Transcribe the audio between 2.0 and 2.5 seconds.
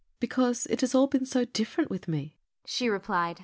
me,"